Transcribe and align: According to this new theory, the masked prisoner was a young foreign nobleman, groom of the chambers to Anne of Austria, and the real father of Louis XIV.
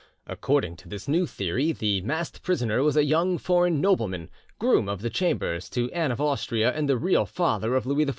According 0.25 0.77
to 0.77 0.89
this 0.89 1.07
new 1.07 1.27
theory, 1.27 1.71
the 1.71 2.01
masked 2.01 2.41
prisoner 2.41 2.81
was 2.81 2.97
a 2.97 3.05
young 3.05 3.37
foreign 3.37 3.79
nobleman, 3.79 4.31
groom 4.57 4.89
of 4.89 5.03
the 5.03 5.11
chambers 5.11 5.69
to 5.69 5.91
Anne 5.91 6.11
of 6.11 6.19
Austria, 6.19 6.73
and 6.73 6.89
the 6.89 6.97
real 6.97 7.27
father 7.27 7.75
of 7.75 7.85
Louis 7.85 8.05
XIV. 8.05 8.09